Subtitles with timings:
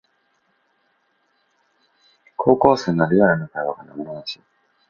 [2.35, 4.41] 高校生のリアルな会話が生々しい